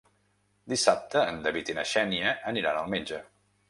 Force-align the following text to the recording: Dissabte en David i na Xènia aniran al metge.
Dissabte 0.73 1.23
en 1.33 1.39
David 1.45 1.71
i 1.75 1.79
na 1.81 1.87
Xènia 1.93 2.35
aniran 2.55 2.85
al 2.85 2.95
metge. 2.99 3.27